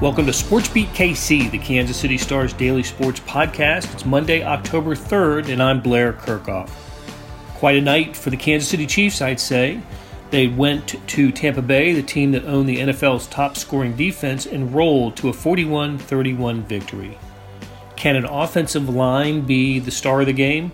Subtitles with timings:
[0.00, 3.92] Welcome to Sports Beat KC, the Kansas City Stars daily sports podcast.
[3.92, 6.70] It's Monday, October 3rd, and I'm Blair Kerkhoff.
[7.56, 9.80] Quite a night for the Kansas City Chiefs, I'd say.
[10.30, 14.72] They went to Tampa Bay, the team that owned the NFL's top scoring defense, and
[14.72, 17.18] rolled to a 41 31 victory.
[17.96, 20.70] Can an offensive line be the star of the game?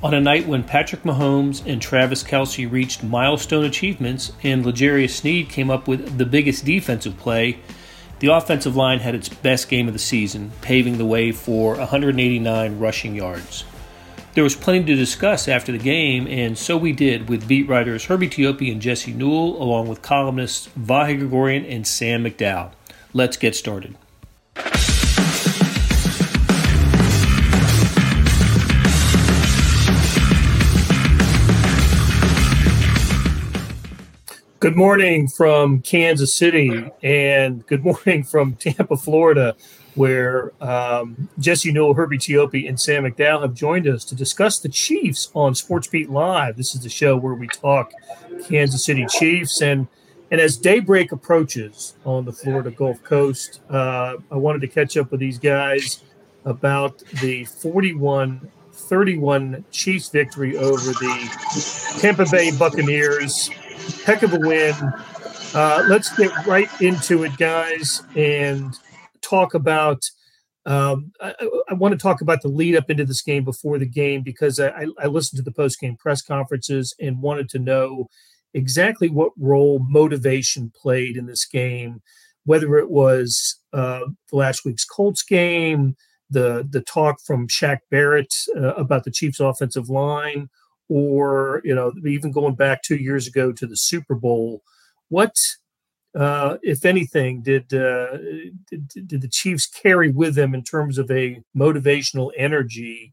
[0.00, 5.48] On a night when Patrick Mahomes and Travis Kelce reached milestone achievements and L'Jarius Sneed
[5.48, 7.58] came up with the biggest defensive play,
[8.20, 12.78] the offensive line had its best game of the season, paving the way for 189
[12.78, 13.64] rushing yards.
[14.34, 18.04] There was plenty to discuss after the game, and so we did with beat writers
[18.04, 22.70] Herbie Teope and Jesse Newell, along with columnists Vahe Gregorian and Sam McDowell.
[23.12, 23.96] Let's get started.
[34.60, 39.56] Good morning from Kansas City and good morning from Tampa, Florida,
[39.94, 44.68] where um, Jesse Newell, Herbie Teope, and Sam McDowell have joined us to discuss the
[44.68, 46.58] Chiefs on Sports Beat Live.
[46.58, 47.94] This is the show where we talk
[48.50, 49.62] Kansas City Chiefs.
[49.62, 49.88] And,
[50.30, 55.10] and as daybreak approaches on the Florida Gulf Coast, uh, I wanted to catch up
[55.10, 56.02] with these guys
[56.44, 63.48] about the 41 31 Chiefs victory over the Tampa Bay Buccaneers
[63.90, 64.74] heck of a win.
[65.54, 68.78] Uh, let's get right into it, guys, and
[69.22, 70.02] talk about.
[70.66, 71.34] Um, I,
[71.70, 74.60] I, want to talk about the lead up into this game before the game because
[74.60, 78.08] I, I listened to the post game press conferences and wanted to know
[78.52, 82.02] exactly what role motivation played in this game,
[82.44, 84.00] whether it was uh,
[84.32, 85.96] last week's Colts game,
[86.28, 90.48] the the talk from Shaq Barrett uh, about the Chiefs' offensive line,
[90.90, 94.62] or you know even going back two years ago to the Super Bowl,
[95.08, 95.34] what
[96.14, 98.18] uh, if anything did, uh,
[98.68, 103.12] did, did the Chiefs carry with them in terms of a motivational energy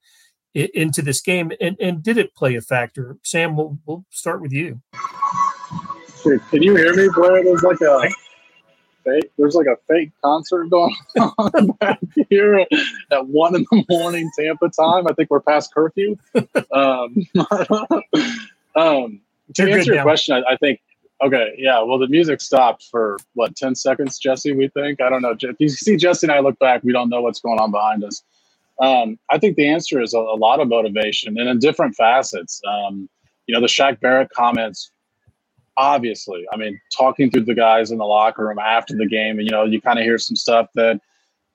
[0.55, 3.17] into this game, and, and did it play a factor?
[3.23, 4.81] Sam, we'll, we'll start with you.
[6.23, 7.43] Can you hear me, Blair?
[7.43, 8.09] There's like a
[9.07, 9.31] fake.
[9.37, 10.95] There's like a fake concert going
[11.37, 12.65] on back here
[13.11, 15.07] at one in the morning Tampa time.
[15.07, 16.17] I think we're past curfew.
[16.71, 17.27] Um,
[18.75, 19.21] um,
[19.53, 20.79] to answer your question, I, I, think.
[21.21, 21.81] Okay, yeah.
[21.81, 24.53] Well, the music stopped for what ten seconds, Jesse.
[24.53, 25.01] We think.
[25.01, 25.35] I don't know.
[25.39, 28.03] If you see Jesse and I look back, we don't know what's going on behind
[28.03, 28.21] us.
[28.79, 32.61] Um, I think the answer is a, a, lot of motivation and in different facets.
[32.67, 33.09] Um,
[33.47, 34.91] you know, the Shaq Barrett comments
[35.77, 36.45] obviously.
[36.51, 39.51] I mean, talking to the guys in the locker room after the game, and you
[39.51, 40.99] know, you kind of hear some stuff that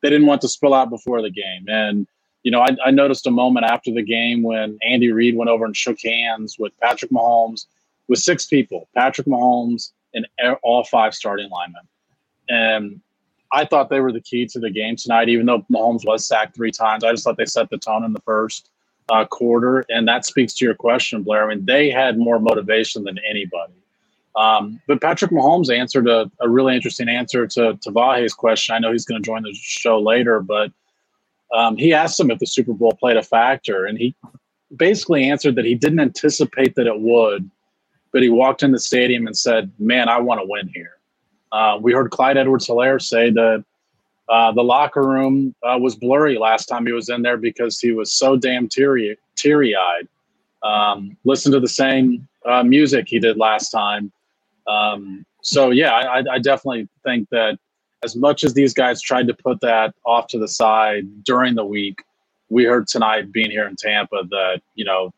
[0.01, 1.67] they didn't want to spill out before the game.
[1.69, 2.07] And
[2.43, 5.65] you know, I, I noticed a moment after the game when Andy Reid went over
[5.65, 7.67] and shook hands with Patrick Mahomes,
[8.09, 10.27] with six people, Patrick Mahomes and
[10.63, 11.83] all five starting linemen.
[12.49, 13.01] And
[13.53, 16.55] I thought they were the key to the game tonight, even though Mahomes was sacked
[16.55, 17.05] three times.
[17.05, 18.71] I just thought they set the tone in the first
[19.11, 19.85] uh, quarter.
[19.89, 21.45] And that speaks to your question, Blair.
[21.45, 23.73] I mean, they had more motivation than anybody.
[24.37, 28.75] Um, but Patrick Mahomes answered a, a, really interesting answer to, to Vahe's question.
[28.75, 30.73] I know he's going to join the show later, but
[31.55, 34.15] um, he asked him if the Super Bowl played a factor, and he
[34.75, 37.51] basically answered that he didn't anticipate that it would,
[38.11, 40.97] but he walked in the stadium and said, "Man, I want to win here."
[41.51, 43.63] Uh, we heard Clyde Edwards-Helaire say that
[44.31, 47.93] uh, the locker room uh, was blurry last time he was in there because he
[47.93, 50.09] was so damn teary teary eyed.
[50.63, 54.11] Um, listen to the same uh, music he did last time.
[54.67, 57.59] Um, so yeah, I, I definitely think that
[58.05, 61.65] as much as these guys tried to put that off to the side during the
[61.65, 62.03] week,
[62.49, 65.13] we heard tonight being here in Tampa that you know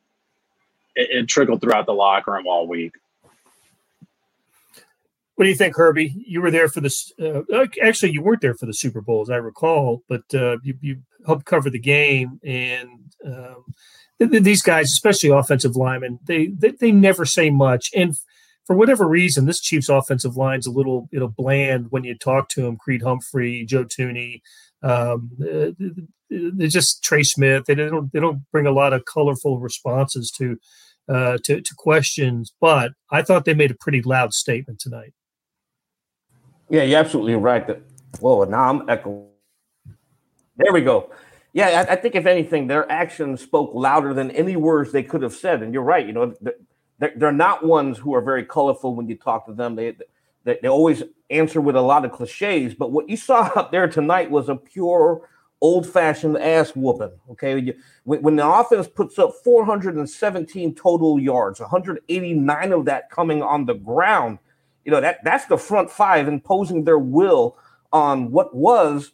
[0.95, 2.95] it, it trickled throughout the locker room all week.
[5.37, 6.15] What do you think, Herbie?
[6.27, 7.13] You were there for this.
[7.21, 7.43] Uh,
[7.83, 10.99] actually, you weren't there for the Super Bowl, as I recall, but uh, you, you
[11.27, 12.41] helped cover the game.
[12.45, 13.65] And um,
[14.19, 17.91] these guys, especially offensive linemen, they, they, they never say much.
[17.97, 18.17] And
[18.67, 22.49] for whatever reason, this Chiefs offensive line's a little you know bland when you talk
[22.51, 22.77] to him.
[22.77, 24.41] Creed Humphrey, Joe Thuney,
[24.83, 27.65] um, they're just Trey Smith.
[27.67, 30.59] They don't they don't bring a lot of colorful responses to
[31.09, 32.55] uh, to, to questions.
[32.61, 35.13] But I thought they made a pretty loud statement tonight.
[36.71, 37.67] Yeah, you're absolutely right.
[37.67, 37.83] That
[38.21, 39.29] whoa, now I'm echoing.
[40.57, 41.11] There we go.
[41.53, 45.23] Yeah, I, I, think if anything, their actions spoke louder than any words they could
[45.23, 45.63] have said.
[45.63, 46.05] And you're right.
[46.05, 46.35] You know,
[46.99, 49.75] they're, they're not ones who are very colorful when you talk to them.
[49.75, 49.97] They,
[50.45, 52.75] they, they always answer with a lot of cliches.
[52.75, 55.29] But what you saw up there tonight was a pure
[55.61, 57.19] old fashioned ass whooping.
[57.31, 57.75] Okay.
[58.05, 63.75] When, when the offense puts up 417 total yards, 189 of that coming on the
[63.75, 64.39] ground,
[64.85, 67.57] you know, that that's the front five imposing their will
[67.93, 69.13] on what was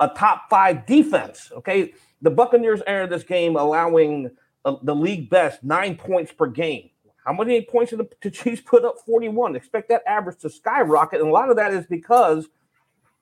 [0.00, 1.50] a top five defense.
[1.56, 4.30] Okay, the Buccaneers entered this game allowing
[4.66, 6.90] uh, the league best nine points per game.
[7.26, 8.96] How many points did the Chiefs put up?
[9.04, 9.56] 41.
[9.56, 11.20] Expect that average to skyrocket.
[11.20, 12.48] And a lot of that is because,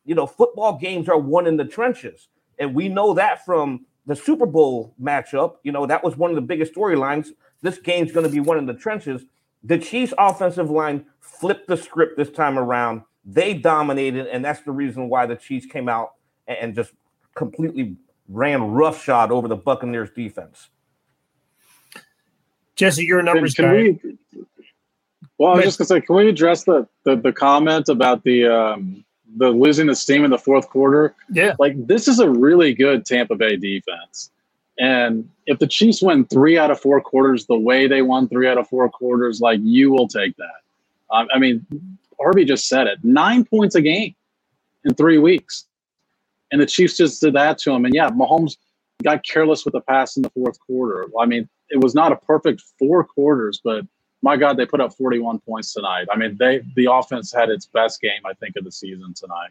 [0.05, 2.29] you know, football games are won in the trenches.
[2.59, 5.57] And we know that from the Super Bowl matchup.
[5.63, 7.29] You know, that was one of the biggest storylines.
[7.63, 9.25] This game's going to be one in the trenches.
[9.63, 13.03] The Chiefs' offensive line flipped the script this time around.
[13.25, 16.13] They dominated, and that's the reason why the Chiefs came out
[16.47, 16.93] and just
[17.35, 17.97] completely
[18.29, 20.69] ran roughshod over the Buccaneers defense.
[22.77, 24.01] Jesse, you're a numbers can, can guy.
[24.03, 24.17] We,
[25.39, 28.47] well, I was just gonna say, can we address the the, the comment about the
[28.47, 29.05] um,
[29.37, 31.15] the losing the steam in the fourth quarter?
[31.31, 34.31] Yeah, like this is a really good Tampa Bay defense,
[34.79, 38.49] and if the Chiefs win three out of four quarters the way they won three
[38.49, 40.63] out of four quarters, like you will take that.
[41.11, 41.67] Um, I mean,
[42.21, 44.15] Herbie just said it: nine points a game
[44.85, 45.67] in three weeks,
[46.53, 47.85] and the Chiefs just did that to him.
[47.85, 48.57] And yeah, Mahomes
[49.03, 51.07] got careless with the pass in the fourth quarter.
[51.21, 53.85] I mean, it was not a perfect four quarters, but
[54.23, 56.07] my God, they put up 41 points tonight.
[56.11, 59.51] I mean, they the offense had its best game, I think, of the season tonight.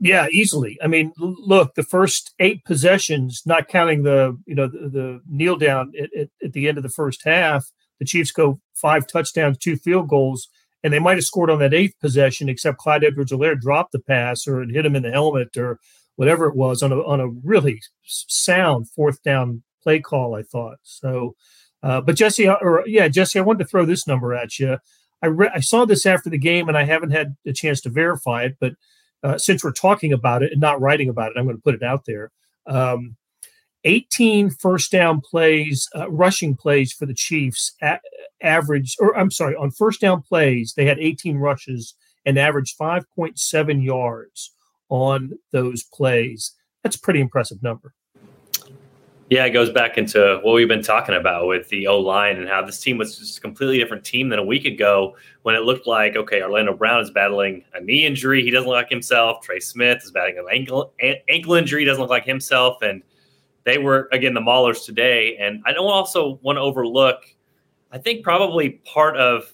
[0.00, 0.78] Yeah, easily.
[0.82, 5.56] I mean, look, the first eight possessions, not counting the you know the, the kneel
[5.56, 9.58] down at, at, at, the end of the first half, the Chiefs go five touchdowns,
[9.58, 10.48] two field goals,
[10.82, 14.48] and they might have scored on that eighth possession, except Clyde Edwards-Helaire dropped the pass
[14.48, 15.78] or it hit him in the helmet or
[16.16, 20.34] whatever it was on a on a really sound fourth down play call.
[20.34, 21.34] I thought so.
[21.82, 24.78] Uh, but Jesse, uh, or yeah, Jesse, I wanted to throw this number at you.
[25.22, 27.90] I re- I saw this after the game, and I haven't had a chance to
[27.90, 28.56] verify it.
[28.60, 28.74] But
[29.22, 31.74] uh, since we're talking about it and not writing about it, I'm going to put
[31.74, 32.30] it out there.
[32.66, 33.16] Um,
[33.84, 37.74] 18 first down plays, uh, rushing plays for the Chiefs.
[37.82, 38.00] A-
[38.42, 41.94] average, or I'm sorry, on first down plays, they had 18 rushes
[42.24, 44.54] and averaged 5.7 yards
[44.88, 46.54] on those plays.
[46.82, 47.94] That's a pretty impressive number.
[49.30, 52.48] Yeah, it goes back into what we've been talking about with the O line and
[52.48, 55.60] how this team was just a completely different team than a week ago when it
[55.60, 58.42] looked like, okay, Orlando Brown is battling a knee injury.
[58.42, 59.40] He doesn't look like himself.
[59.42, 60.92] Trey Smith is battling an ankle,
[61.28, 61.84] ankle injury.
[61.84, 62.82] Doesn't look like himself.
[62.82, 63.04] And
[63.62, 65.36] they were, again, the Maulers today.
[65.36, 67.22] And I don't also want to overlook,
[67.92, 69.44] I think probably part of,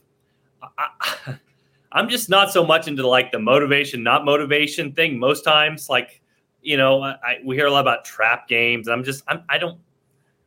[0.62, 1.36] I,
[1.92, 5.90] I'm just not so much into like the motivation, not motivation thing most times.
[5.90, 6.22] Like,
[6.66, 8.88] you know, I, we hear a lot about trap games.
[8.88, 9.78] I'm just, I'm, I don't,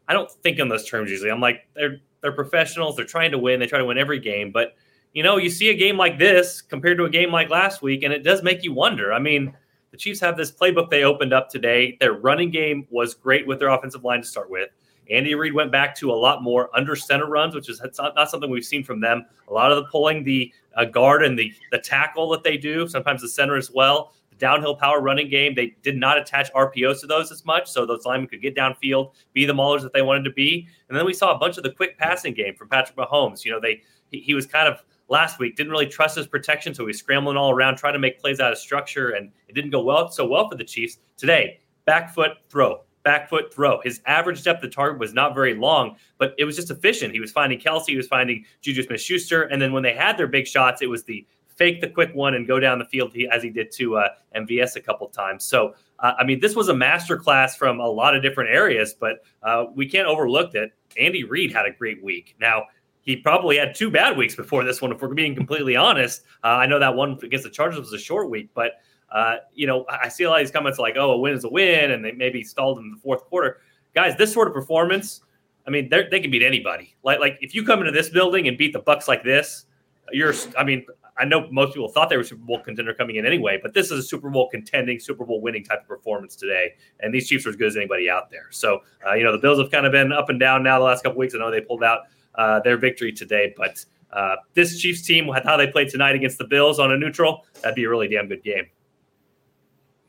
[0.06, 1.31] I don't think in those terms usually.
[1.31, 2.98] I'm like, they're they're professionals.
[2.98, 3.62] They're trying to win.
[3.62, 4.51] They try to win every game.
[4.51, 4.75] But
[5.13, 8.04] you know, you see a game like this compared to a game like last week,
[8.04, 9.13] and it does make you wonder.
[9.13, 9.56] I mean,
[9.92, 11.95] the Chiefs have this playbook they opened up today.
[12.01, 14.69] Their running game was great with their offensive line to start with.
[15.10, 18.30] Andy Reid went back to a lot more under center runs, which is not, not
[18.30, 19.25] something we've seen from them.
[19.48, 22.89] A lot of the pulling the uh, guard and the the tackle that they do,
[22.89, 25.53] sometimes the center as well downhill power running game.
[25.53, 29.13] They did not attach RPOs to those as much, so those linemen could get downfield,
[29.33, 30.68] be the maulers that they wanted to be.
[30.88, 33.45] And then we saw a bunch of the quick passing game from Patrick Mahomes.
[33.45, 36.74] You know, they he, he was kind of last week didn't really trust his protection,
[36.74, 39.71] so he's scrambling all around trying to make plays out of structure, and it didn't
[39.71, 41.59] go well so well for the Chiefs today.
[41.85, 43.81] Back foot throw, back foot throw.
[43.81, 47.13] His average depth of target was not very long, but it was just efficient.
[47.13, 49.44] He was finding Kelce, he was finding Juju Smith Schuster.
[49.44, 51.25] And then when they had their big shots, it was the
[51.59, 54.78] fake the quick one and go down the field as he did to uh, MVS
[54.78, 55.44] a couple times.
[55.44, 59.18] So, uh, I mean, this was a masterclass from a lot of different areas, but
[59.44, 62.35] uh, we can't overlook that Andy Reid had a great week.
[62.39, 62.63] Now,
[63.01, 66.23] he probably had two bad weeks before this one, if we're being completely honest.
[66.44, 68.73] Uh, I know that one against the Chargers was a short week, but
[69.11, 71.44] uh, you know, I see a lot of these comments like, "Oh, a win is
[71.44, 73.61] a win," and they maybe stalled in the fourth quarter.
[73.95, 75.21] Guys, this sort of performance,
[75.66, 76.95] I mean, they can beat anybody.
[77.04, 79.66] Like, like if you come into this building and beat the Bucks like this,
[80.11, 80.35] you're.
[80.56, 80.85] I mean,
[81.19, 83.92] I know most people thought they were Super Bowl contender coming in anyway, but this
[83.92, 86.73] is a Super Bowl contending, Super Bowl winning type of performance today.
[87.02, 88.47] And these Chiefs are as good as anybody out there.
[88.52, 90.85] So, uh, you know, the Bills have kind of been up and down now the
[90.85, 91.35] last couple weeks.
[91.35, 92.04] I know they pulled out
[92.35, 93.83] uh, their victory today, but
[94.14, 97.76] uh, this Chiefs team, how they played tonight against the Bills on a neutral, that'd
[97.76, 98.66] be a really damn good game.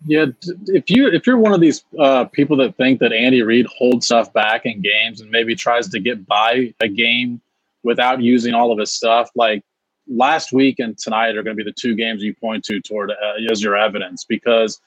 [0.07, 0.27] Yeah,
[0.69, 4.07] if you if you're one of these uh, people that think that Andy Reid holds
[4.07, 7.39] stuff back in games and maybe tries to get by a game
[7.83, 9.63] without using all of his stuff, like
[10.11, 13.11] last week and tonight are going to be the two games you point to toward
[13.11, 13.15] uh,
[13.51, 14.81] as your evidence because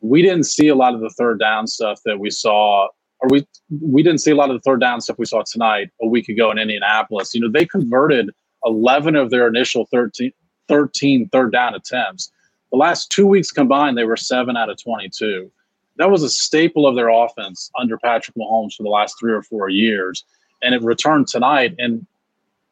[0.00, 2.88] we didn't see a lot of the third down stuff that we saw
[3.20, 3.46] or we
[3.80, 6.28] we didn't see a lot of the third down stuff we saw tonight a week
[6.28, 7.34] ago in Indianapolis.
[7.34, 8.30] You know, they converted
[8.64, 10.32] 11 of their initial 13,
[10.68, 12.30] 13 third down attempts.
[12.70, 15.50] The last two weeks combined, they were seven out of 22.
[15.96, 19.42] That was a staple of their offense under Patrick Mahomes for the last three or
[19.42, 20.24] four years.
[20.62, 21.74] And it returned tonight.
[21.78, 22.06] And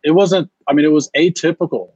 [0.02, 1.90] it wasn't, I mean, it was atypical.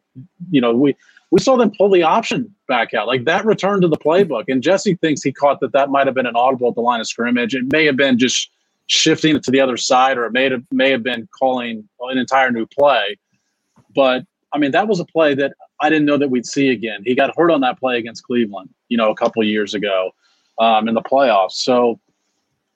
[0.50, 0.97] You know, we,
[1.31, 3.07] we saw them pull the option back out.
[3.07, 4.45] Like that return to the playbook.
[4.49, 7.00] And Jesse thinks he caught that that might have been an audible at the line
[7.00, 7.54] of scrimmage.
[7.54, 8.50] It may have been just
[8.87, 12.19] shifting it to the other side, or it may have may have been calling an
[12.19, 13.16] entire new play.
[13.95, 17.02] But I mean, that was a play that I didn't know that we'd see again.
[17.04, 20.11] He got hurt on that play against Cleveland, you know, a couple years ago
[20.59, 21.52] um, in the playoffs.
[21.52, 22.00] So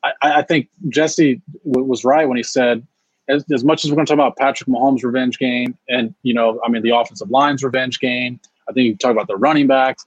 [0.03, 2.87] I, I think Jesse w- was right when he said,
[3.29, 6.35] as, as much as we're going to talk about Patrick Mahomes' revenge game, and you
[6.35, 8.41] know, I mean, the offensive line's revenge game.
[8.69, 10.07] I think you talk about the running backs.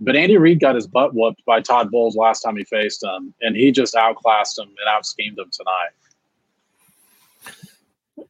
[0.00, 3.34] But Andy Reid got his butt whooped by Todd Bowles last time he faced him,
[3.40, 5.90] and he just outclassed him and outschemed him tonight.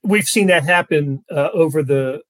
[0.03, 2.23] We've seen that happen uh, over the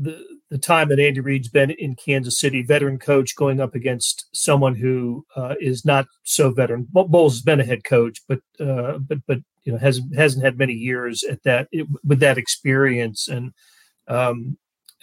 [0.00, 4.26] the the time that Andy Reid's been in Kansas City, veteran coach going up against
[4.32, 6.86] someone who uh, is not so veteran.
[6.92, 10.58] Bowles has been a head coach, but uh, but but you know hasn't hasn't had
[10.58, 11.68] many years at that
[12.04, 13.52] with that experience, and
[14.08, 14.56] um,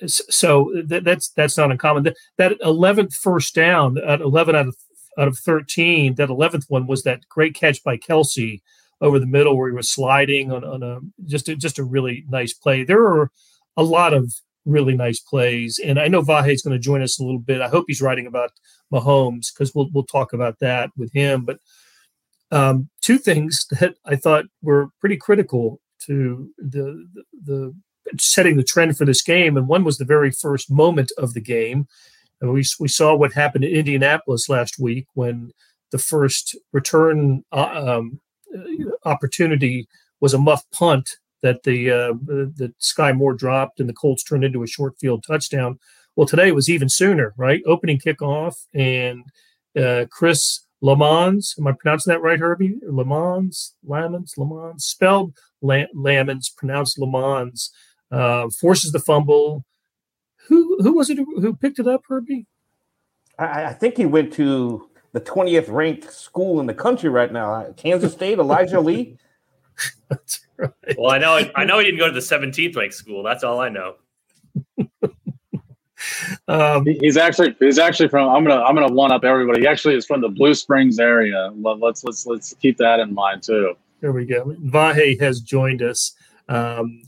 [0.07, 2.03] so that, that's that's not uncommon.
[2.03, 4.77] That, that 11th first down at 11 out of
[5.17, 8.61] out of 13, that 11th one was that great catch by Kelce
[9.01, 12.25] over the middle where he was sliding on, on a just a, just a really
[12.29, 12.83] nice play.
[12.83, 13.29] There are
[13.77, 14.33] a lot of
[14.65, 17.61] really nice plays, and I know Vahe is going to join us a little bit.
[17.61, 18.51] I hope he's writing about
[18.91, 21.45] Mahomes because we'll we'll talk about that with him.
[21.45, 21.59] But
[22.51, 27.07] um, two things that I thought were pretty critical to the
[27.45, 27.73] the,
[28.11, 29.57] the setting the trend for this game.
[29.57, 31.87] And one was the very first moment of the game.
[32.41, 35.51] And we, we saw what happened in Indianapolis last week when
[35.91, 38.19] the first return uh, um,
[39.05, 39.87] opportunity
[40.19, 42.13] was a muff punt that the uh,
[42.55, 45.77] that Skyy Moore dropped and the Colts turned into a short field touchdown.
[46.15, 47.61] Well, today it was even sooner, right?
[47.67, 49.23] Opening kickoff and
[49.77, 51.57] uh, Chris Lammons.
[51.59, 52.79] Am I pronouncing that right, Herbie?
[52.87, 55.33] Lammons, Lammons, Lammons, spelled
[55.63, 57.69] Lammons, pronounced Lammons
[58.11, 59.65] uh, forces the fumble.
[60.47, 62.45] Who who was it who picked it up, Herbie?
[63.37, 67.71] I, I think he went to the 20th ranked school in the country right now,
[67.77, 68.39] Kansas State.
[68.39, 69.17] Elijah Lee.
[70.63, 70.95] That's right.
[70.97, 73.23] Well, I know I know he didn't go to the 17th ranked school.
[73.23, 73.95] That's all I know.
[76.47, 79.61] um, he's actually he's actually from I'm gonna I'm gonna one up everybody.
[79.61, 81.51] He actually is from the Blue Springs area.
[81.55, 83.75] Let's let's let's keep that in mind too.
[84.01, 84.45] There we go.
[84.65, 86.13] Vahe has joined us.
[86.49, 87.03] Um,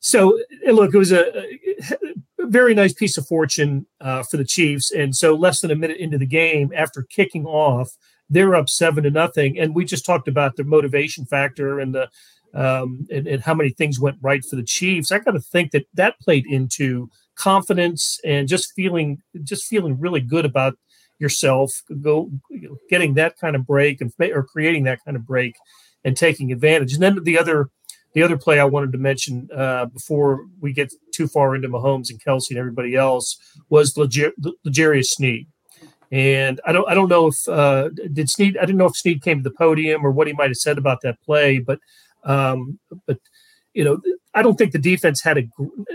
[0.00, 1.44] so look, it was a,
[2.40, 4.90] a very nice piece of fortune uh, for the Chiefs.
[4.90, 7.96] And so less than a minute into the game, after kicking off,
[8.30, 9.58] they're up seven to nothing.
[9.58, 12.08] And we just talked about the motivation factor and the
[12.54, 15.12] um, and, and how many things went right for the Chiefs.
[15.12, 20.20] I got to think that that played into confidence and just feeling just feeling really
[20.20, 20.76] good about
[21.18, 21.82] yourself.
[22.00, 22.30] Go
[22.88, 25.54] getting that kind of break and or creating that kind of break
[26.04, 26.94] and taking advantage.
[26.94, 27.70] And then the other
[28.12, 32.10] the other play I wanted to mention uh, before we get too far into Mahomes
[32.10, 33.38] and Kelce and everybody else
[33.68, 34.32] was Leger-
[34.64, 35.46] L'Jarius Sneed.
[36.10, 39.22] And I don't I don't know if uh, did Sneed I didn't know if Sneed
[39.22, 41.78] came to the podium or what he might have said about that play, but
[42.24, 43.18] um, but
[43.74, 44.00] you know
[44.34, 45.42] I don't think the defense had a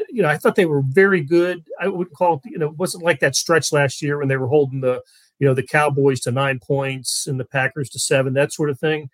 [0.09, 1.63] you know I thought they were very good.
[1.79, 2.51] I would call it.
[2.51, 5.01] you know it wasn't like that stretch last year when they were holding the
[5.39, 8.79] you know the Cowboys to nine points and the Packers to seven that sort of
[8.79, 9.09] thing,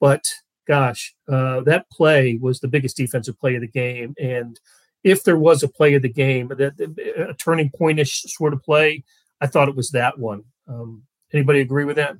[0.00, 0.24] but
[0.66, 4.14] gosh, uh, that play was the biggest defensive play of the game.
[4.20, 4.58] And
[5.04, 6.80] if there was a play of the game, that
[7.28, 9.04] a turning pointish sort of play,
[9.40, 10.44] I thought it was that one.
[10.68, 11.02] Um,
[11.32, 12.16] anybody agree with that?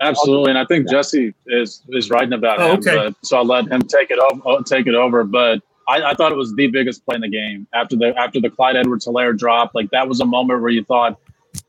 [0.00, 2.78] Absolutely, and I think Jesse is is writing about oh, him.
[2.78, 3.14] Okay.
[3.22, 4.40] so I'll let him take it over.
[4.46, 5.24] Uh, take it over.
[5.24, 8.40] But I, I, thought it was the biggest play in the game after the after
[8.40, 9.72] the Clyde Edwards-Helaire drop.
[9.74, 11.18] Like that was a moment where you thought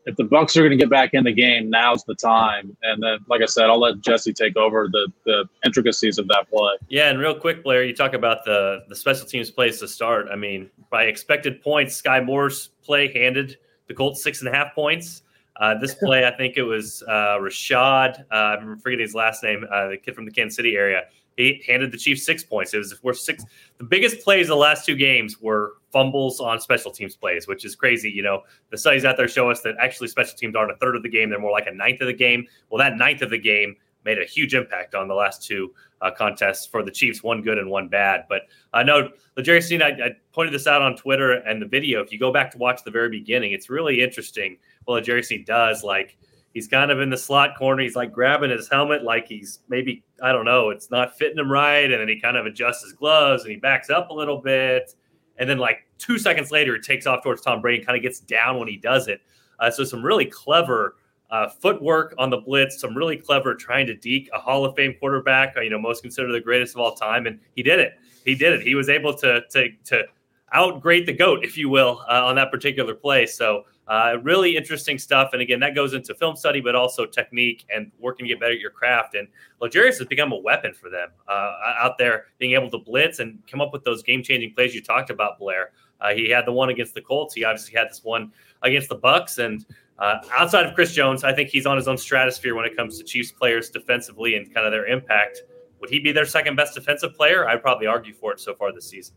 [0.06, 2.76] if the Bucks are going to get back in the game, now's the time.
[2.82, 6.48] And then, like I said, I'll let Jesse take over the the intricacies of that
[6.50, 6.72] play.
[6.88, 10.26] Yeah, and real quick, Blair, you talk about the the special teams plays to start.
[10.30, 14.74] I mean, by expected points, Skyy Moore's play handed the Colts six and a half
[14.74, 15.22] points.
[15.56, 18.24] Uh, this play, I think it was uh, Rashad.
[18.30, 19.66] Uh, I'm forgetting his last name.
[19.70, 21.02] Uh, the kid from the Kansas City area.
[21.36, 22.74] He handed the Chiefs six points.
[22.74, 23.44] It was worth six.
[23.78, 27.74] The biggest plays the last two games were fumbles on special teams plays, which is
[27.74, 28.10] crazy.
[28.10, 30.94] You know, the studies out there show us that actually special teams aren't a third
[30.94, 32.46] of the game; they're more like a ninth of the game.
[32.70, 36.10] Well, that ninth of the game made a huge impact on the last two uh,
[36.10, 38.24] contests for the Chiefs, one good and one bad.
[38.28, 38.42] But
[38.72, 42.02] I know L'Jarius Sneed, I, I, pointed this out on Twitter and the video.
[42.02, 45.46] If you go back to watch the very beginning, it's really interesting what L'Jarius Sneed
[45.46, 45.84] does.
[45.84, 46.18] Like
[46.52, 47.82] he's kind of in the slot corner.
[47.82, 51.50] He's like grabbing his helmet, like he's maybe I don't know, it's not fitting him
[51.50, 54.38] right, and then he kind of adjusts his gloves and he backs up a little
[54.38, 54.94] bit,
[55.38, 58.02] and then like two seconds later, he takes off towards Tom Brady, and kind of
[58.02, 59.20] gets down when he does it.
[59.60, 60.96] Uh, so some really clever.
[61.32, 64.94] Uh, footwork on the blitz, some really clever trying to deke a Hall of Fame
[65.00, 67.94] quarterback, uh, you know, most considered the greatest of all time, and he did it.
[68.22, 68.60] He did it.
[68.60, 70.04] He was able to to to
[70.52, 73.24] outgrade the goat, if you will, uh, on that particular play.
[73.24, 75.30] So uh, really interesting stuff.
[75.32, 78.52] And again, that goes into film study, but also technique and working to get better
[78.52, 79.14] at your craft.
[79.14, 79.26] And
[79.60, 83.38] L'Jarius has become a weapon for them uh, out there, being able to blitz and
[83.46, 85.70] come up with those game changing plays you talked about, Blair.
[86.00, 87.34] Uh, he had the one against the Colts.
[87.34, 89.38] He obviously had this one against the Bucks.
[89.38, 89.64] And
[90.02, 92.98] uh, outside of Chris Jones, I think he's on his own stratosphere when it comes
[92.98, 95.42] to Chiefs players defensively and kind of their impact.
[95.80, 97.48] Would he be their second best defensive player?
[97.48, 99.14] I'd probably argue for it so far this season.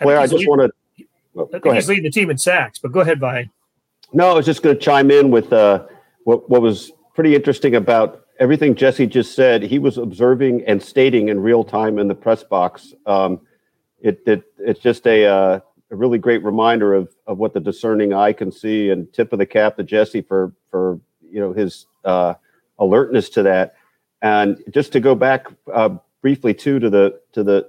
[0.00, 1.04] Blair, I, I just want to.
[1.36, 3.50] Oh, I think he's leading the team in sacks, but go ahead, Vi.
[4.12, 5.86] No, I was just going to chime in with uh,
[6.22, 9.64] what what was pretty interesting about everything Jesse just said.
[9.64, 12.94] He was observing and stating in real time in the press box.
[13.06, 13.40] Um,
[14.00, 15.60] it, it it's just a uh,
[15.90, 19.38] a really great reminder of of what the discerning eye can see, and tip of
[19.38, 22.34] the cap to Jesse for for you know his uh,
[22.78, 23.74] alertness to that.
[24.22, 25.90] And just to go back uh,
[26.22, 27.68] briefly too to the to the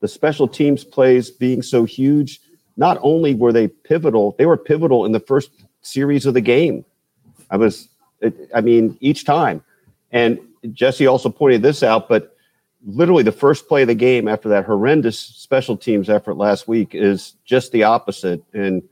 [0.00, 2.40] the special teams plays being so huge.
[2.76, 5.50] Not only were they pivotal, they were pivotal in the first
[5.82, 6.84] series of the game.
[7.50, 7.88] I was,
[8.54, 9.62] I mean, each time.
[10.12, 10.38] And
[10.72, 12.36] Jesse also pointed this out, but
[12.84, 16.94] literally the first play of the game after that horrendous special teams effort last week
[16.94, 18.42] is just the opposite.
[18.52, 18.82] And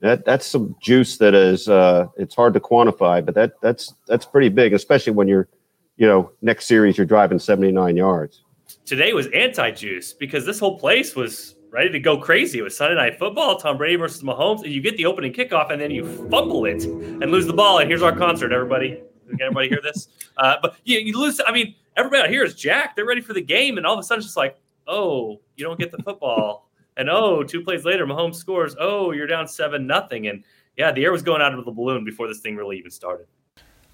[0.00, 4.26] that that's some juice that is uh, it's hard to quantify, but that that's that's
[4.26, 5.48] pretty big, especially when you're,
[5.96, 8.42] you know, next series you're driving 79 yards.
[8.84, 12.58] Today was anti-juice because this whole place was ready to go crazy.
[12.58, 15.72] It was Sunday night football, Tom Brady versus Mahomes, and you get the opening kickoff
[15.72, 17.78] and then you fumble it and lose the ball.
[17.78, 19.00] And here's our concert, everybody.
[19.28, 20.08] Can everybody hear this?
[20.36, 21.40] Uh, but you, you lose.
[21.46, 22.96] I mean, everybody out here is jacked.
[22.96, 25.64] They're ready for the game, and all of a sudden, it's just like, oh, you
[25.64, 28.76] don't get the football, and oh, two plays later, Mahomes scores.
[28.78, 30.44] Oh, you're down seven nothing, and
[30.76, 33.26] yeah, the air was going out of the balloon before this thing really even started.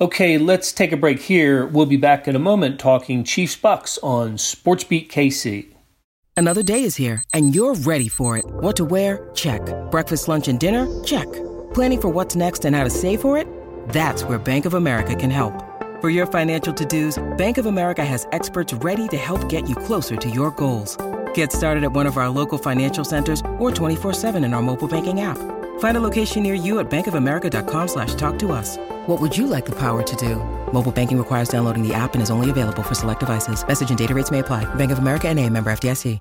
[0.01, 1.67] Okay, let's take a break here.
[1.67, 5.75] We'll be back in a moment talking Chiefs Bucks on SportsBeat KC.
[6.39, 8.47] Another day is here, and you're ready for it.
[8.47, 9.29] What to wear?
[9.35, 9.61] Check.
[9.91, 10.87] Breakfast, lunch, and dinner?
[11.05, 11.31] Check.
[11.75, 13.47] Planning for what's next and how to save for it?
[13.91, 15.53] That's where Bank of America can help.
[16.01, 20.17] For your financial to-dos, Bank of America has experts ready to help get you closer
[20.17, 20.97] to your goals.
[21.35, 25.21] Get started at one of our local financial centers or 24-7 in our mobile banking
[25.21, 25.37] app.
[25.81, 28.79] Find a location near you at bankofamerica.com slash talk to us.
[29.09, 30.37] What would you like the power to do?
[30.73, 33.63] Mobile banking requires downloading the app and is only available for select devices.
[33.67, 34.65] Message and data rates may apply.
[34.77, 36.19] Bank of America and a member FDIC.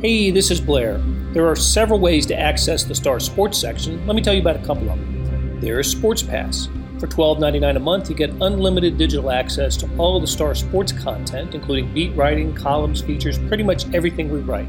[0.00, 0.96] Hey, this is Blair.
[1.34, 4.06] There are several ways to access the Star Sports section.
[4.06, 5.60] Let me tell you about a couple of them.
[5.60, 6.68] There is Sports Pass.
[6.98, 10.92] For $12.99 a month, you get unlimited digital access to all of the Star Sports
[10.92, 14.68] content, including beat writing, columns, features, pretty much everything we write.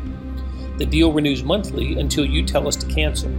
[0.77, 3.31] The deal renews monthly until you tell us to cancel.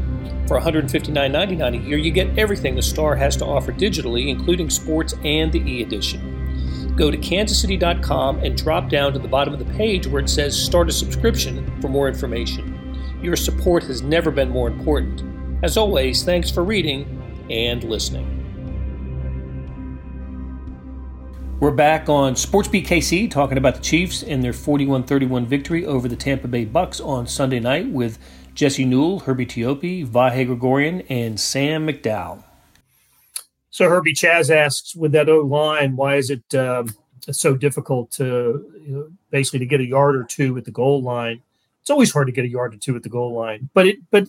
[0.47, 5.15] For $159.99 a year, you get everything the Star has to offer digitally, including sports
[5.25, 6.41] and the e edition
[7.01, 10.55] go to kansascity.com and drop down to the bottom of the page where it says
[10.55, 12.77] Start a Subscription for more information.
[13.23, 15.23] Your support has never been more important.
[15.65, 18.40] As always, thanks for reading and listening.
[21.61, 26.09] We're back on Sports KC talking about the Chiefs and their 41 31 victory over
[26.09, 28.19] the Tampa Bay Bucks on Sunday night with
[28.55, 32.45] Jesse Newell, Herbie Teope, Vahe Gregorian, and Sam McDowell.
[33.69, 36.95] So Herbie Chaz asks, with that O line, why is it um,
[37.31, 41.03] so difficult to you know, basically to get a yard or two at the goal
[41.03, 41.43] line?
[41.83, 43.99] It's always hard to get a yard or two at the goal line, but it
[44.11, 44.29] but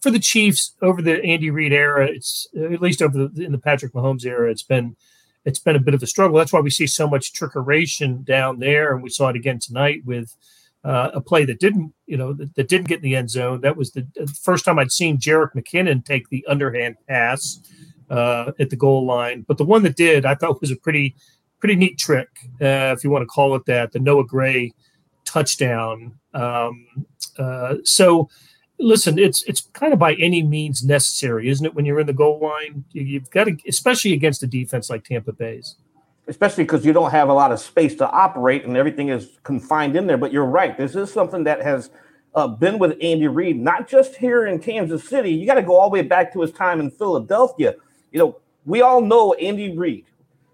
[0.00, 3.58] for the Chiefs over the Andy Reid era, it's at least over the in the
[3.58, 4.96] Patrick Mahomes era, it's been
[5.44, 6.38] it's been a bit of a struggle.
[6.38, 10.02] That's why we see so much trickeration down there, and we saw it again tonight
[10.04, 10.36] with
[10.84, 13.60] uh, a play that didn't, you know, that, that, didn't get in the end zone.
[13.60, 14.06] That was the,
[14.42, 17.60] first time I'd seen Jerick McKinnon take the underhand pass
[18.10, 19.44] uh, at the goal line.
[19.46, 21.14] But the one that did, I thought was a pretty
[21.62, 22.28] pretty neat trick,
[22.60, 24.72] uh, if you want to call it that, the Noah Gray
[25.24, 26.18] touchdown.
[26.34, 27.06] Um,
[27.38, 28.28] uh, so,
[28.82, 31.74] listen, it's it's kind of by any means necessary, isn't it?
[31.74, 35.04] When you're in the goal line, you, have got to, especially against a defense like
[35.04, 35.76] Tampa Bay's.
[36.28, 39.96] Especially because you don't have a lot of space to operate and everything is confined
[39.96, 40.16] in there.
[40.16, 40.76] But you're right.
[40.78, 41.90] This is something that has
[42.34, 45.30] uh, been with Andy Reid, not just here in Kansas City.
[45.32, 47.74] You got to go all the way back to his time in Philadelphia
[48.12, 50.04] you know, we all know Andy Reid.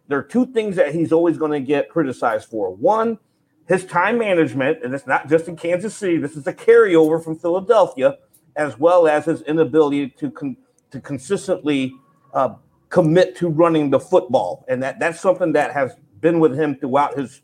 [0.07, 2.75] There are two things that he's always going to get criticized for.
[2.75, 3.19] One,
[3.68, 6.16] his time management, and it's not just in Kansas City.
[6.18, 8.18] This is a carryover from Philadelphia,
[8.57, 10.57] as well as his inability to con-
[10.90, 11.94] to consistently
[12.35, 12.54] uh,
[12.88, 17.16] commit to running the football, and that that's something that has been with him throughout
[17.16, 17.42] his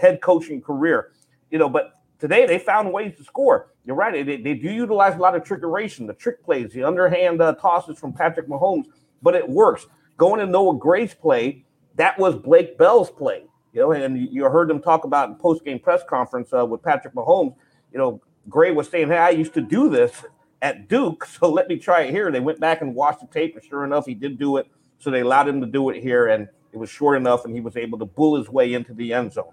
[0.00, 1.12] head coaching career.
[1.50, 3.72] You know, but today they found ways to score.
[3.84, 7.40] You're right; they, they do utilize a lot of trickeration, the trick plays, the underhand
[7.40, 8.86] uh, tosses from Patrick Mahomes
[9.22, 9.86] but it works.
[10.16, 11.64] Going to Noah Gray's play,
[11.96, 13.44] that was Blake Bell's play.
[13.72, 16.82] You know, and you heard them talk about in post game press conference uh, with
[16.82, 17.54] Patrick Mahomes.
[17.92, 20.24] You know, Gray was saying, "Hey, I used to do this
[20.62, 23.54] at Duke, so let me try it here." They went back and watched the tape,
[23.54, 24.66] and sure enough, he did do it.
[24.98, 27.60] So they allowed him to do it here, and it was short enough, and he
[27.60, 29.52] was able to bull his way into the end zone.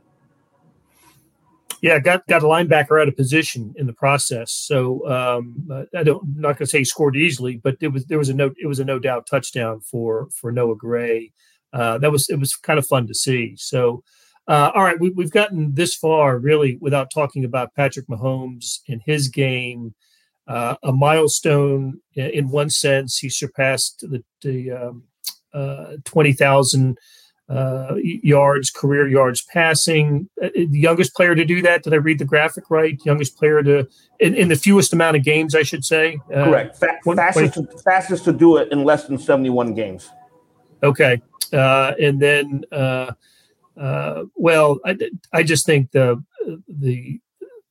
[1.81, 4.51] Yeah, got got a linebacker out of position in the process.
[4.51, 8.05] So um, I don't I'm not going to say he scored easily, but it was
[8.05, 11.31] there was a no it was a no doubt touchdown for for Noah Gray.
[11.73, 13.55] Uh, that was it was kind of fun to see.
[13.57, 14.03] So
[14.47, 19.01] uh, all right, we, we've gotten this far really without talking about Patrick Mahomes and
[19.05, 19.93] his game.
[20.47, 25.03] Uh, a milestone in one sense, he surpassed the, the um,
[25.53, 26.97] uh, twenty thousand
[27.49, 30.29] uh, yards, career yards passing.
[30.41, 31.83] Uh, the youngest player to do that.
[31.83, 32.97] Did I read the graphic right?
[33.03, 33.89] Youngest player to
[34.21, 36.17] in, in the fewest amount of games, I should say.
[36.33, 36.77] Uh, Correct.
[36.77, 40.09] Fa- fastest, to, fastest to do it in less than seventy-one games.
[40.81, 41.21] Okay,
[41.53, 43.11] uh, and then uh,
[43.79, 44.97] uh, well, I,
[45.33, 46.23] I just think the,
[46.67, 47.19] the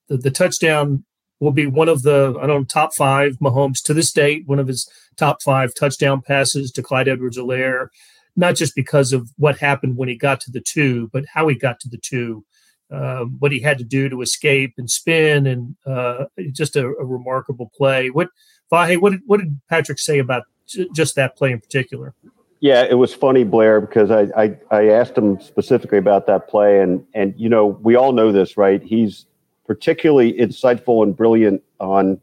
[0.08, 1.04] the the touchdown
[1.40, 4.46] will be one of the I don't know top five Mahomes to this date.
[4.46, 7.88] One of his top five touchdown passes to Clyde Edwards-Helaire
[8.36, 11.54] not just because of what happened when he got to the two, but how he
[11.54, 12.44] got to the two,
[12.92, 17.04] uh, what he had to do to escape and spin, and uh, just a, a,
[17.04, 18.10] remarkable play.
[18.10, 18.28] What
[18.70, 22.14] Vahe, what did, what did Patrick say about j- just that play in particular?
[22.66, 26.80] Yeah, it was funny, Blair, because I, I, I asked him specifically about that play,
[26.80, 28.82] and and you know we all know this, right?
[28.82, 29.26] He's
[29.68, 32.20] particularly insightful and brilliant on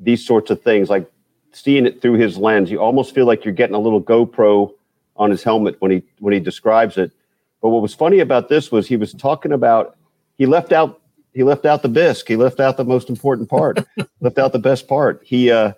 [0.00, 1.12] these sorts of things, like
[1.52, 2.70] seeing it through his lens.
[2.70, 4.72] You almost feel like you're getting a little GoPro
[5.16, 7.12] on his helmet when he when he describes it.
[7.60, 9.98] But what was funny about this was he was talking about
[10.38, 11.02] he left out
[11.34, 12.28] he left out the bisque.
[12.28, 13.86] He left out the most important part.
[14.22, 15.20] left out the best part.
[15.22, 15.74] He uh,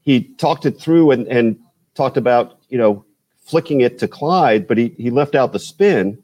[0.00, 1.58] he talked it through and and
[1.94, 3.04] talked about you know
[3.40, 6.22] flicking it to Clyde, but he he left out the spin.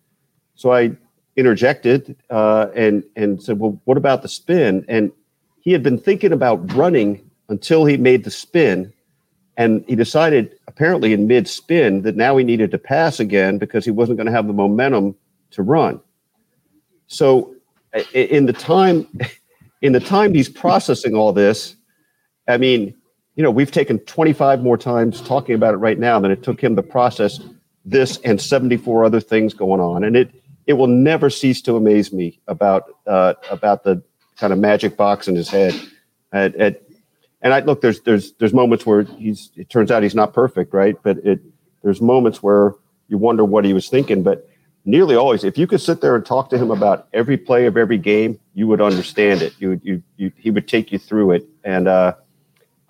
[0.55, 0.97] So I
[1.37, 4.85] interjected uh, and and said, well, what about the spin?
[4.89, 5.13] And
[5.61, 8.93] he had been thinking about running until he made the spin,
[9.57, 13.85] and he decided, apparently in mid spin, that now he needed to pass again because
[13.85, 15.15] he wasn't going to have the momentum
[15.53, 16.01] to run.
[17.09, 17.55] So,
[18.13, 19.07] in the time,
[19.83, 21.77] in the time he's processing all this,
[22.49, 22.95] I mean,
[23.37, 26.61] you know, we've taken 25 more times talking about it right now than it took
[26.61, 27.39] him to process
[27.85, 30.31] this and 74 other things going on, and it
[30.67, 34.03] it will never cease to amaze me about uh, about the
[34.37, 35.75] kind of magic box in his head.
[36.33, 36.83] At, at
[37.43, 40.75] and I look, there's there's there's moments where he's it turns out he's not perfect,
[40.75, 40.97] right?
[41.03, 41.41] But it
[41.83, 42.75] there's moments where
[43.09, 44.23] you wonder what he was thinking.
[44.23, 44.49] But
[44.85, 47.77] nearly always, if you could sit there and talk to him about every play of
[47.77, 49.55] every game, you would understand it.
[49.59, 52.15] You you, you he would take you through it, and uh,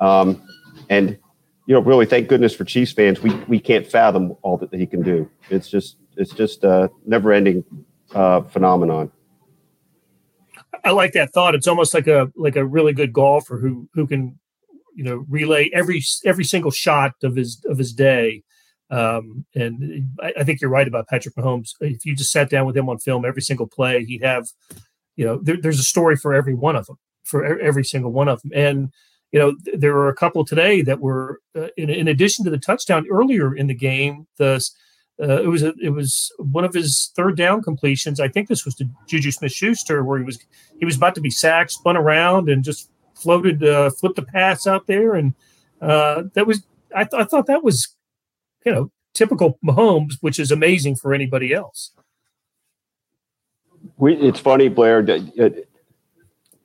[0.00, 0.42] um,
[0.88, 1.18] and
[1.66, 4.87] you know, really, thank goodness for Chiefs fans, we we can't fathom all that he
[4.87, 5.28] can do.
[5.50, 7.64] It's just it's just a never ending
[8.14, 9.11] uh, phenomenon.
[10.85, 11.54] I like that thought.
[11.54, 14.38] It's almost like a like a really good golfer who who can,
[14.94, 18.44] you know, relay every every single shot of his of his day.
[18.88, 21.70] Um, and I, I, think you're right about Patrick Mahomes.
[21.80, 24.46] If you just sat down with him on film every single play, he'd have,
[25.16, 28.28] you know, there, there's a story for every one of them, for every single one
[28.28, 28.52] of them.
[28.54, 28.92] And
[29.32, 32.58] you know, there were a couple today that were, uh, in, in addition to the
[32.58, 34.64] touchdown earlier in the game, the
[35.20, 38.20] uh, it was a, it was one of his third down completions.
[38.20, 40.38] I think this was to Juju Smith Schuster, where he was
[40.78, 44.66] he was about to be sacked, spun around, and just floated, uh, flipped the pass
[44.66, 45.32] out there, and
[45.80, 47.96] uh, that was I, th- I thought that was
[48.66, 51.92] you know typical Mahomes, which is amazing for anybody else.
[53.96, 55.00] We, it's funny, Blair.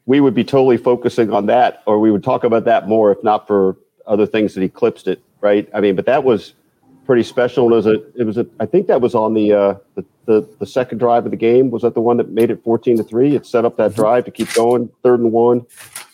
[0.06, 3.24] We would be totally focusing on that, or we would talk about that more if
[3.24, 5.70] not for other things that eclipsed it, right?
[5.74, 6.54] I mean, but that was
[7.06, 7.72] pretty special.
[7.72, 10.50] It was a, it was a, I think that was on the, uh, the, the,
[10.60, 11.70] the second drive of the game.
[11.72, 13.36] Was that the one that made it 14 to three?
[13.36, 14.02] It set up that mm-hmm.
[14.02, 15.66] drive to keep going, third and one,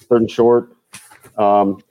[0.10, 0.76] third and short.
[1.38, 1.82] Um,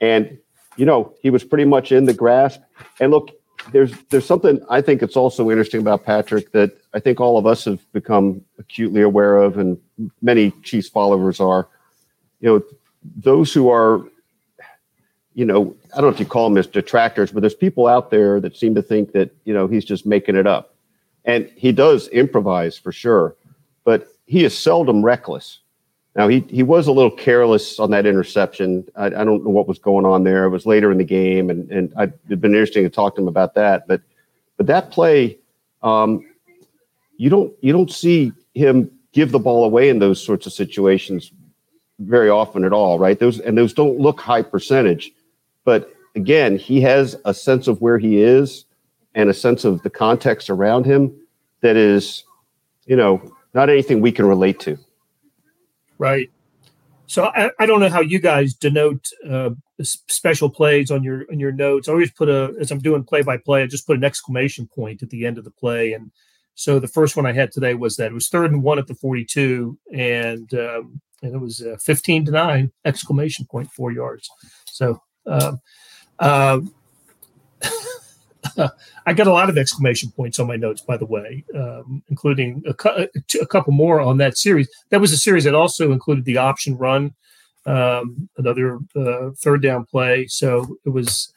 [0.00, 0.38] and,
[0.76, 2.60] you know, he was pretty much in the grasp.
[3.00, 3.30] And look,
[3.72, 7.46] there's, there's something I think it's also interesting about Patrick that I think all of
[7.46, 9.78] us have become acutely aware of, and
[10.22, 11.68] many Chiefs followers are,
[12.40, 12.62] you know,
[13.16, 14.04] those who are
[15.36, 18.10] you know, I don't know if you call them as detractors, but there's people out
[18.10, 20.74] there that seem to think that, you know, he's just making it up.
[21.26, 23.36] And he does improvise for sure,
[23.84, 25.58] but he is seldom reckless.
[26.16, 28.88] Now, he, he was a little careless on that interception.
[28.96, 30.46] I, I don't know what was going on there.
[30.46, 33.20] It was later in the game, and, and I, it'd been interesting to talk to
[33.20, 33.86] him about that.
[33.86, 34.00] But
[34.56, 35.38] but that play,
[35.82, 36.26] um,
[37.18, 41.32] you don't you don't see him give the ball away in those sorts of situations
[41.98, 43.18] very often at all, right?
[43.18, 45.12] Those and those don't look high percentage.
[45.64, 48.64] But again, he has a sense of where he is
[49.14, 51.14] and a sense of the context around him
[51.60, 52.24] that is,
[52.86, 54.78] you know, not anything we can relate to.
[55.98, 56.30] Right.
[57.06, 61.38] So I, I, don't know how you guys denote uh, special plays on your on
[61.38, 61.88] your notes.
[61.88, 64.66] I always put a as I'm doing play by play, I just put an exclamation
[64.66, 65.92] point at the end of the play.
[65.92, 66.10] And
[66.56, 68.88] so the first one I had today was that it was third and one at
[68.88, 74.28] the 42, and um, and it was uh, 15 to nine exclamation point four yards.
[74.66, 75.00] So.
[75.28, 75.60] Um,
[76.18, 76.60] uh,
[79.06, 82.62] I got a lot of exclamation points on my notes, by the way, um, including
[82.66, 83.08] a, cu-
[83.40, 84.68] a, couple more on that series.
[84.90, 87.14] That was a series that also included the option run,
[87.64, 90.26] um, another uh, third down play.
[90.26, 91.32] So it was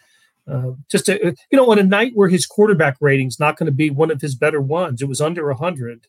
[0.49, 3.71] uh, just a you know on a night where his quarterback rating's not going to
[3.71, 5.01] be one of his better ones.
[5.01, 6.07] It was under hundred.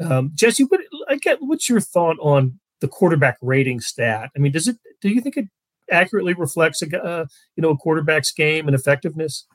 [0.00, 1.38] Um, Jesse, what I get?
[1.40, 4.30] What's your thought on the quarterback rating stat?
[4.36, 4.76] I mean, does it?
[5.00, 5.48] Do you think it
[5.90, 9.46] accurately reflects a uh, you know a quarterback's game and effectiveness?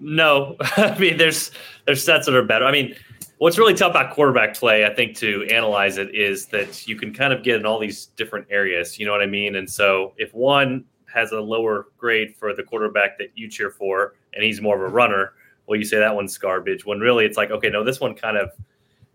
[0.00, 1.50] No, I mean there's
[1.86, 2.64] there's sets that are better.
[2.64, 2.94] I mean,
[3.38, 7.12] what's really tough about quarterback play, I think, to analyze it is that you can
[7.12, 8.98] kind of get in all these different areas.
[8.98, 9.56] You know what I mean?
[9.56, 14.14] And so if one has a lower grade for the quarterback that you cheer for,
[14.32, 15.32] and he's more of a runner,
[15.66, 16.86] well, you say that one's garbage.
[16.86, 18.50] When really it's like, okay, no, this one kind of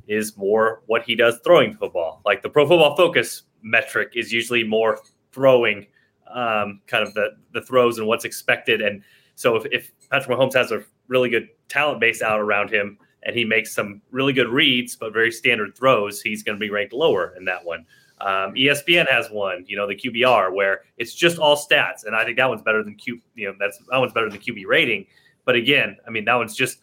[0.08, 2.22] is more what he does throwing football.
[2.26, 5.00] Like the Pro Football Focus metric is usually more
[5.32, 5.88] throwing,
[6.32, 9.02] um, kind of the the throws and what's expected and
[9.36, 13.36] so if, if Patrick Mahomes has a really good talent base out around him and
[13.36, 16.94] he makes some really good reads, but very standard throws, he's going to be ranked
[16.94, 17.86] lower in that one.
[18.22, 22.24] Um, ESPN has one, you know, the QBR, where it's just all stats, and I
[22.24, 23.20] think that one's better than Q.
[23.34, 25.06] You know, that's that one's better than QB rating.
[25.44, 26.80] But again, I mean, that one's just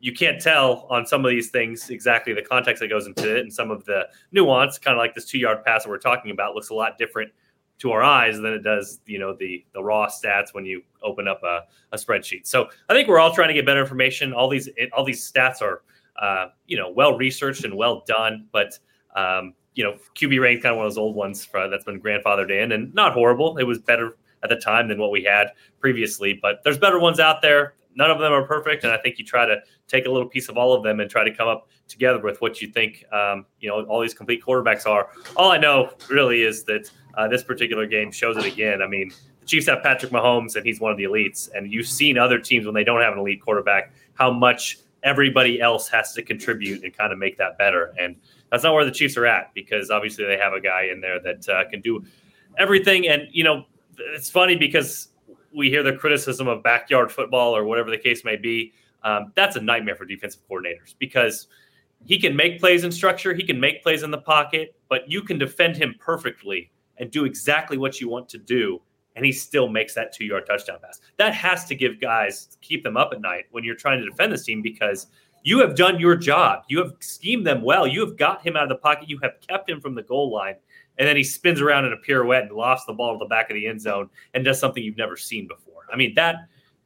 [0.00, 3.40] you can't tell on some of these things exactly the context that goes into it,
[3.40, 6.54] and some of the nuance, kind of like this two-yard pass that we're talking about,
[6.54, 7.30] looks a lot different
[7.82, 11.26] to our eyes than it does, you know, the the raw stats when you open
[11.26, 12.46] up a, a spreadsheet.
[12.46, 14.32] So I think we're all trying to get better information.
[14.32, 15.82] All these all these stats are,
[16.20, 18.46] uh, you know, well researched and well done.
[18.52, 18.78] But
[19.16, 22.00] um, you know, QB rank kind of one of those old ones for, that's been
[22.00, 23.58] grandfathered in, and not horrible.
[23.58, 25.48] It was better at the time than what we had
[25.80, 26.38] previously.
[26.40, 27.74] But there's better ones out there.
[27.94, 30.48] None of them are perfect, and I think you try to take a little piece
[30.48, 33.44] of all of them and try to come up together with what you think, um,
[33.60, 35.10] you know, all these complete quarterbacks are.
[35.36, 38.80] All I know really is that uh, this particular game shows it again.
[38.82, 41.50] I mean, the Chiefs have Patrick Mahomes, and he's one of the elites.
[41.54, 45.60] And you've seen other teams when they don't have an elite quarterback, how much everybody
[45.60, 47.92] else has to contribute and kind of make that better.
[47.98, 48.16] And
[48.50, 51.20] that's not where the Chiefs are at because obviously they have a guy in there
[51.20, 52.04] that uh, can do
[52.56, 53.08] everything.
[53.08, 53.64] And, you know,
[54.14, 55.08] it's funny because
[55.54, 58.72] we hear the criticism of backyard football or whatever the case may be.
[59.04, 61.48] Um, that's a nightmare for defensive coordinators because
[62.04, 65.22] he can make plays in structure, he can make plays in the pocket, but you
[65.22, 68.80] can defend him perfectly and do exactly what you want to do
[69.16, 71.00] and he still makes that two yard touchdown pass.
[71.18, 74.32] That has to give guys keep them up at night when you're trying to defend
[74.32, 75.06] this team because
[75.44, 76.62] you have done your job.
[76.68, 77.86] You have schemed them well.
[77.86, 79.08] You have got him out of the pocket.
[79.08, 80.54] You have kept him from the goal line.
[81.02, 83.50] And then he spins around in a pirouette and lofts the ball to the back
[83.50, 85.82] of the end zone and does something you've never seen before.
[85.92, 86.36] I mean, that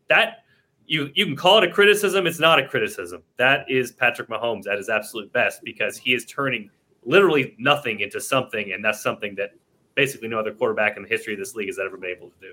[0.09, 0.45] that
[0.87, 2.27] you you can call it a criticism.
[2.27, 3.23] It's not a criticism.
[3.37, 6.71] That is Patrick Mahomes at his absolute best because he is turning
[7.05, 9.51] literally nothing into something, and that's something that
[9.97, 12.41] basically no other quarterback in the history of this league has ever been able to
[12.41, 12.53] do.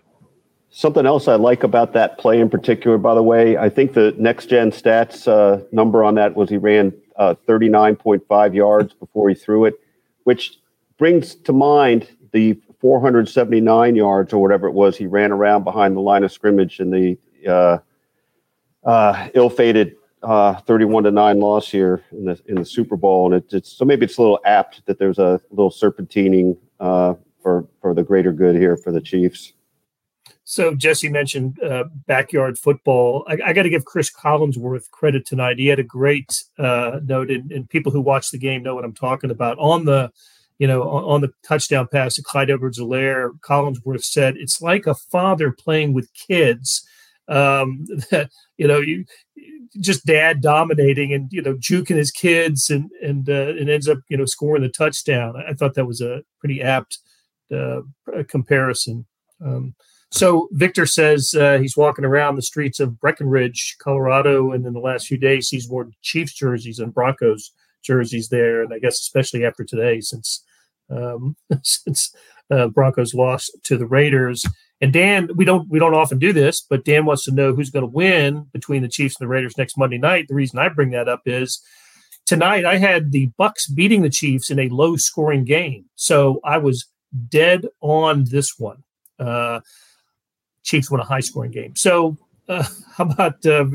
[0.69, 4.13] Something else I like about that play in particular, by the way, I think the
[4.17, 9.35] next gen stats uh, number on that was he ran uh, 39.5 yards before he
[9.35, 9.75] threw it,
[10.25, 10.57] which
[11.03, 15.99] brings to mind the 479 yards or whatever it was he ran around behind the
[15.99, 17.77] line of scrimmage in the uh,
[18.87, 23.43] uh ill-fated uh, 31 to 9 loss here in the in the Super Bowl, and
[23.43, 27.67] it, it's so maybe it's a little apt that there's a little serpentining uh, for
[27.81, 29.51] for the greater good here for the Chiefs.
[30.45, 33.25] So Jesse mentioned uh, backyard football.
[33.27, 35.59] I, I got to give Chris Collinsworth credit tonight.
[35.59, 38.85] He had a great uh, note, and, and, people who watch the game know what
[38.85, 39.57] I'm talking about.
[39.57, 40.09] On the,
[40.63, 44.95] you know, on, on the touchdown pass to Clyde Edwards-Helaire, Collinsworth said it's like a
[44.95, 46.87] father playing with kids.
[47.27, 49.03] Um, that you know, you
[49.81, 53.97] just dad dominating and you know juking his kids and and uh, and ends up
[54.07, 55.33] you know scoring the touchdown.
[55.35, 56.99] I thought that was a pretty apt
[57.53, 57.81] uh,
[58.29, 59.05] comparison.
[59.43, 59.75] Um,
[60.11, 64.79] so Victor says uh, he's walking around the streets of Breckenridge, Colorado, and in the
[64.79, 67.51] last few days he's worn Chiefs jerseys and Broncos
[67.83, 70.41] jerseys there, and I guess especially after today, since
[70.89, 72.13] um, since
[72.51, 74.45] uh, Broncos lost to the Raiders.
[74.81, 77.69] And Dan, we don't we don't often do this, but Dan wants to know who's
[77.69, 80.27] going to win between the Chiefs and the Raiders next Monday night.
[80.27, 81.61] The reason I bring that up is
[82.25, 86.57] tonight I had the Bucks beating the Chiefs in a low scoring game, so I
[86.57, 86.85] was
[87.29, 88.83] dead on this one.
[89.19, 89.61] Uh,
[90.63, 91.75] Chiefs won a high scoring game.
[91.75, 92.17] So,
[92.49, 92.65] uh,
[92.97, 93.65] how about uh,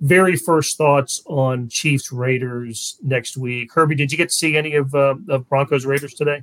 [0.00, 3.72] very first thoughts on Chiefs Raiders next week?
[3.72, 6.42] Herbie, did you get to see any of, uh, of Broncos Raiders today?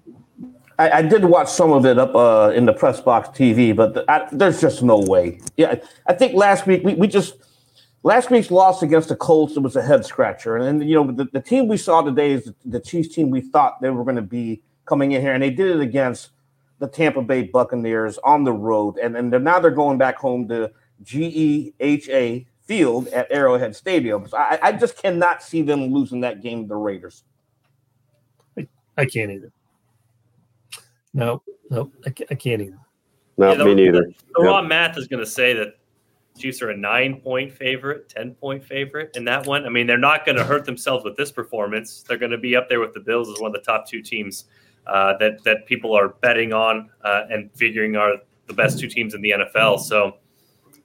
[0.77, 3.93] I, I, did watch some of it up uh, in the press box TV, but
[3.93, 5.39] the, I, there's just no way.
[5.55, 7.35] Yeah, I think last week we, we just
[8.03, 11.25] last week's loss against the Colts was a head scratcher, and then you know the,
[11.31, 14.17] the team we saw today is the, the Chiefs team we thought they were going
[14.17, 16.31] to be coming in here, and they did it against
[16.79, 20.47] the Tampa Bay Buccaneers on the road, and and they're, now they're going back home
[20.49, 20.71] to
[21.03, 24.27] GEHA Field at Arrowhead Stadium.
[24.27, 27.23] So I, I just cannot see them losing that game to the Raiders.
[28.57, 29.51] I, I can't either.
[31.13, 32.79] No, no, I, I can't either.
[33.37, 34.01] No, yeah, the, me neither.
[34.01, 34.47] The, the yep.
[34.47, 35.75] raw math is going to say that
[36.37, 39.65] Chiefs are a nine point favorite, 10 point favorite in that one.
[39.65, 42.03] I mean, they're not going to hurt themselves with this performance.
[42.03, 44.01] They're going to be up there with the Bills as one of the top two
[44.01, 44.45] teams
[44.87, 48.15] uh, that, that people are betting on uh, and figuring are
[48.47, 49.79] the best two teams in the NFL.
[49.79, 50.17] So,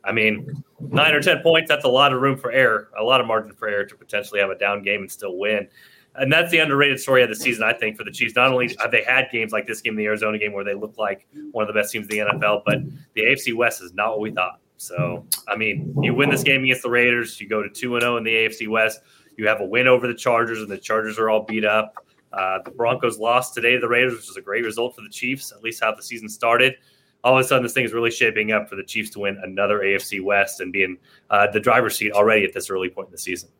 [0.05, 3.21] I mean, nine or 10 points, that's a lot of room for error, a lot
[3.21, 5.69] of margin for error to potentially have a down game and still win
[6.17, 8.35] and that's the underrated story of the season, I think, for the Chiefs.
[8.35, 10.99] Not only have they had games like this game, the Arizona game, where they look
[10.99, 12.79] like one of the best teams in the NFL, but
[13.15, 14.61] the AFC West is not what we thought.
[14.77, 18.03] So, I mean, you win this game against the Raiders, you go to two and
[18.03, 19.01] zero oh in the AFC West.
[19.37, 21.95] You have a win over the Chargers, and the Chargers are all beat up.
[22.33, 25.09] Uh, the Broncos lost today to the Raiders, which is a great result for the
[25.09, 26.75] Chiefs, at least how the season started.
[27.23, 29.39] All of a sudden, this thing is really shaping up for the Chiefs to win
[29.43, 30.97] another AFC West and be in
[31.29, 33.51] uh, the driver's seat already at this early point in the season.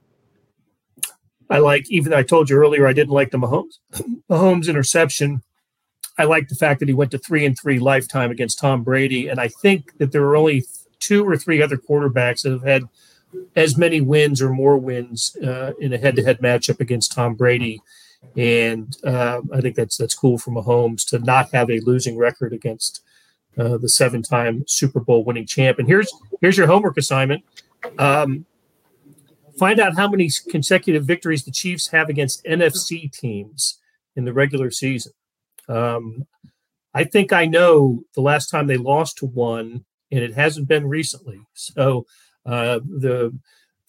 [1.51, 3.79] I like, even though I told you earlier, I didn't like the Mahomes,
[4.31, 5.43] Mahomes interception.
[6.17, 9.29] I like the fact that he went to three and three lifetime against Tom Brady.
[9.29, 10.65] And I think that there are only
[11.01, 12.85] two or three other quarterbacks that have had
[13.57, 17.35] as many wins or more wins uh, in a head to head matchup against Tom
[17.35, 17.81] Brady.
[18.37, 22.53] And uh, I think that's that's cool for Mahomes to not have a losing record
[22.53, 23.03] against
[23.59, 25.79] uh, the seven time Super Bowl winning champ.
[25.79, 27.45] And here's here's your homework assignment.
[27.99, 28.47] Um,
[29.61, 33.79] Find out how many consecutive victories the Chiefs have against NFC teams
[34.17, 35.13] in the regular season.
[35.69, 36.27] Um,
[36.95, 40.89] I think I know the last time they lost to one, and it hasn't been
[40.89, 41.41] recently.
[41.53, 42.07] So
[42.47, 43.39] uh, the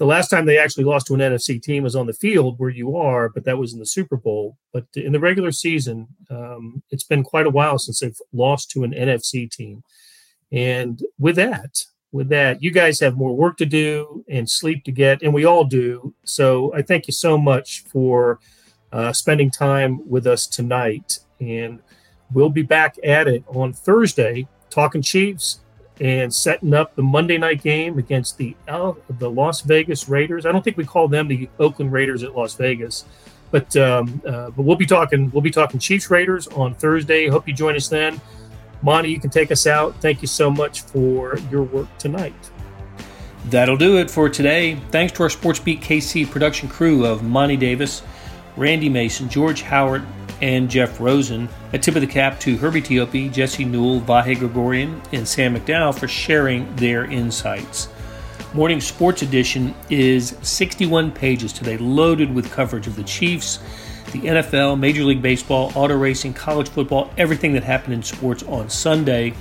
[0.02, 2.72] the last time they actually lost to an NFC team was on the field where
[2.72, 4.58] you are, but that was in the Super Bowl.
[4.74, 8.84] But in the regular season, um, it's been quite a while since they've lost to
[8.84, 9.84] an NFC team.
[10.52, 12.64] And with that, with that.
[12.64, 16.16] You guys have more work to do and sleep to get, and we all do.
[16.26, 18.40] So I thank you so much for
[18.92, 21.20] uh, spending time with us tonight.
[21.40, 21.80] And
[22.34, 25.60] we'll be back at it on Thursday, talking Chiefs
[26.02, 30.46] and setting up the Monday night game against the uh, the Las Vegas Raiders.
[30.46, 33.06] I don't think we call them the Oakland Raiders at Las Vegas.
[33.52, 37.28] But um, uh, but we'll be talking we'll be talking Chiefs Raiders on Thursday.
[37.28, 38.20] Hope you join us then.
[38.82, 39.96] Monty, you can take us out.
[40.02, 42.34] Thank you so much for your work tonight.
[43.46, 44.76] That'll do it for today.
[44.90, 48.02] Thanks to our SportsBeat KC production crew of Monty Davis,
[48.56, 50.04] Randy Mason, George Howard,
[50.42, 51.50] and Jeff Rosen.
[51.74, 55.98] A tip of the cap to Herbie Teope, Jesse Newell, Vahe Gregorian, and Sam McDowell
[55.98, 57.90] for sharing their insights.
[58.54, 63.60] Morning Sports Edition is 61 pages today, loaded with coverage of the Chiefs
[64.12, 68.70] the NFL, Major League Baseball, auto racing, college football, everything that happened in sports on
[68.70, 69.34] Sunday.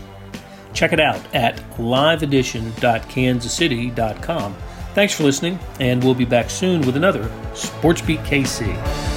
[0.72, 4.56] Check it out at liveedition.kansascity.com.
[4.94, 9.10] Thanks for listening, and we'll be back soon with another Sports Beat KC.